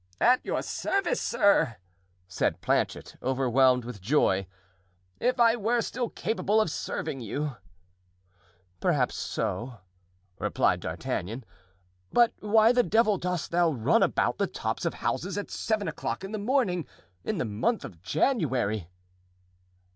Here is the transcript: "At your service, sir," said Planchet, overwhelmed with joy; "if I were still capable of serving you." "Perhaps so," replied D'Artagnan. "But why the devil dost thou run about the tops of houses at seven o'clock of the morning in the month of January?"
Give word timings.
"At 0.19 0.43
your 0.43 0.63
service, 0.63 1.21
sir," 1.21 1.77
said 2.27 2.59
Planchet, 2.61 3.17
overwhelmed 3.21 3.85
with 3.85 4.01
joy; 4.01 4.47
"if 5.19 5.39
I 5.39 5.55
were 5.55 5.79
still 5.81 6.09
capable 6.09 6.59
of 6.59 6.71
serving 6.71 7.19
you." 7.21 7.57
"Perhaps 8.79 9.13
so," 9.13 9.77
replied 10.39 10.79
D'Artagnan. 10.79 11.43
"But 12.11 12.33
why 12.39 12.71
the 12.71 12.81
devil 12.81 13.19
dost 13.19 13.51
thou 13.51 13.69
run 13.69 14.01
about 14.01 14.39
the 14.39 14.47
tops 14.47 14.85
of 14.85 14.95
houses 14.95 15.37
at 15.37 15.51
seven 15.51 15.87
o'clock 15.87 16.23
of 16.23 16.31
the 16.31 16.39
morning 16.39 16.87
in 17.23 17.37
the 17.37 17.45
month 17.45 17.85
of 17.85 18.01
January?" 18.01 18.89